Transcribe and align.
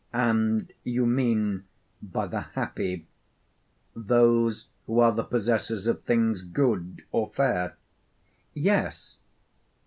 'And 0.13 0.73
you 0.83 1.05
mean 1.05 1.65
by 2.01 2.25
the 2.25 2.39
happy, 2.41 3.05
those 3.95 4.65
who 4.87 4.97
are 4.99 5.11
the 5.11 5.23
possessors 5.23 5.85
of 5.85 6.01
things 6.01 6.41
good 6.41 7.03
or 7.11 7.29
fair?' 7.31 7.77
'Yes.' 8.55 9.17